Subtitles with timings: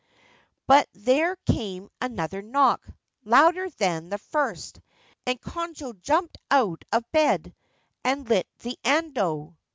[0.65, 2.81] But there came another knock,
[3.23, 4.81] louder than the first;
[5.27, 7.53] and Konojo jumped out of bed,
[8.03, 9.57] and lit the ando.